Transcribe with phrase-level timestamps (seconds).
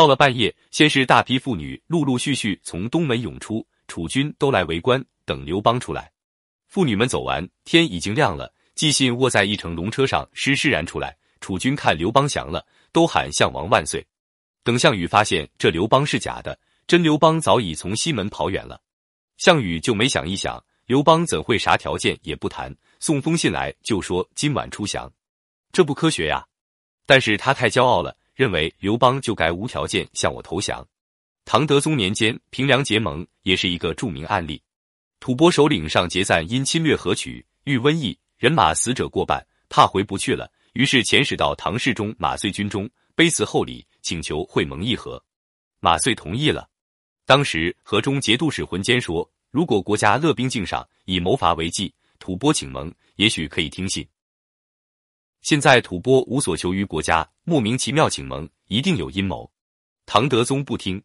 [0.00, 6.10] 到了半夜，先是大批妇女陆陆续续从东门涌出，楚军都来围观，等刘邦出来。
[6.68, 8.50] 妇女们走完，天已经亮了。
[8.74, 11.14] 纪信卧在一乘龙车上，施施然出来。
[11.42, 14.02] 楚军看刘邦降了，都喊项王万岁。
[14.64, 18.80] 等项羽发现这刘邦是假的，真刘邦早已从西门跑远了。
[19.36, 25.12] 项羽就没想一想，刘邦怎会啥条件也不谈，送封信来就说今晚出降，
[25.70, 26.46] 这不科学呀。
[27.04, 30.82] 但是他太骄傲了，认为刘邦就该无条件向我投降。
[31.44, 34.62] 唐德宗年间，平凉结盟也是一个著名案例。
[35.18, 45.22] 吐蕃首领上结赞因侵略河曲遇瘟疫，人马死者过半，怕回不去了，于是遣使到唐世宗马遂军中，卑辞厚礼，请求会盟议和。
[45.78, 46.66] 马遂同意了。
[47.26, 54.08] 当时河中节度使浑坚说：“如果国家乐兵敬上，以谋伐为计，吐蕃请盟，也许可以听信。
[55.50, 59.50] 现在吐蕃无所求于国家，莫名其妙请盟，一定有阴谋。”
[60.06, 61.02] 唐德宗不听，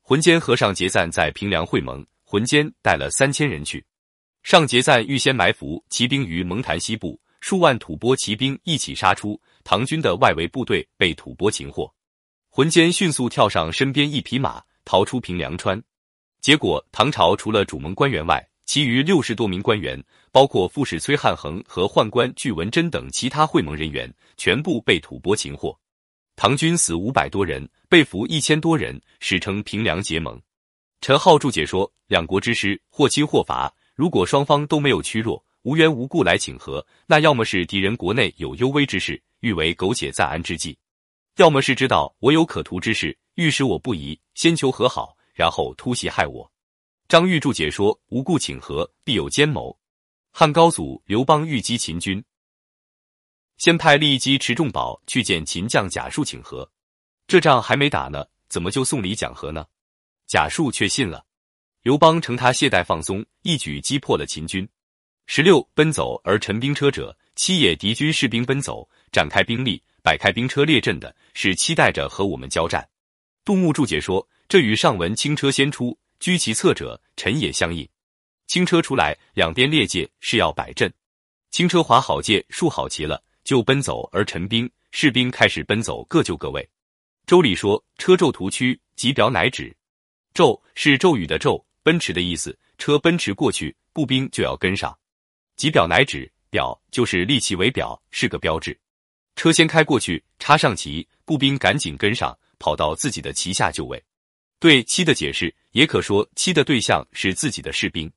[0.00, 2.02] 浑坚和尚结赞在平凉会盟。
[2.24, 3.84] 浑坚带了三千人去，
[4.42, 11.92] 上结赞预先埋伏骑兵于蒙坛西部，数万吐蕃骑兵一起杀出，唐军的外围部队被吐蕃擒获。
[12.48, 15.78] 浑坚迅速跳上身边一匹马，逃出平凉川。
[16.40, 25.76] 结果唐朝除了主盟官员外，其余六十多名官员，包括副使崔汉衡和宦官巨文贞等其他会盟人员，全部被吐蕃擒获。
[26.36, 30.40] 唐军死五百多人，被俘一千多人，史称平凉结盟。
[31.00, 40.74] 陈浩注解说：两国之师或侵或伐，如果双方都没有屈弱，无缘无故来请和，那要么是敌人国内有幽微之事，欲为苟且在安之计；
[41.38, 46.51] 要么是知道我有可图之事，欲使我不疑，先求和好，然后突袭害我。
[47.12, 49.78] 张玉柱解说：无故请和，必有奸谋。
[50.30, 52.24] 汉高祖刘邦欲击秦军，
[53.58, 56.66] 先派利基持重宝去见秦将贾树请和，
[57.26, 59.66] 这仗还没打呢，怎么就送礼讲和呢？
[60.26, 61.26] 贾树却信了，
[61.82, 64.66] 刘邦乘他懈怠放松，一举击破了秦军。
[65.26, 72.88] 十六奔走而陈兵车者，七野敌军士兵奔走，展开兵力，摆开兵车列阵的，是期待着和我们交战。
[73.44, 77.86] 杜牧注解说：这与上文轻车先出，居其侧者，陈也相应。
[78.46, 80.88] 轻车出来，两边列界是要摆阵。
[81.50, 86.70] 轻车划好界，竖好旗了，就奔走而陈兵，士兵开始奔走，各就各位。
[87.26, 89.76] 周礼说：车骤图驱，即表乃止。
[90.32, 92.56] 骤是骤雨的骤，奔驰的意思。
[92.78, 94.96] 车奔驰过去，步兵就要跟上。
[95.56, 98.78] 即表乃止，表就是立旗为表，是个标志。
[99.34, 104.00] 车先开过去，插上旗，步兵赶紧跟上，跑到自己的旗下就位。
[104.62, 108.08] 对七的解释，也可说七的对象是自己的士兵。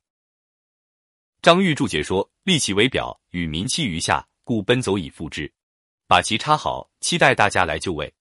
[1.42, 5.52] 张玉注解说：立旗为表，与民期于下，故奔走以复之。
[6.06, 8.14] 把旗插好，期待大家来就位。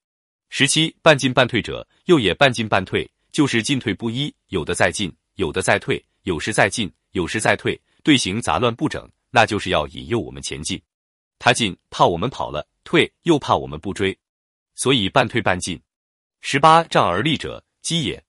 [0.50, 3.08] 十七半进半退者，又也半进半退。
[3.32, 10.82] 就是进退不一，有的在进，有的在退，有时在进，有时在退，队形杂乱不整，那就是要引诱我们前进。
[11.38, 14.18] 他进怕我们跑了，退又怕我们不追，
[14.74, 15.80] 所以半退半进。
[16.42, 18.25] 十八仗而立者，鸡也。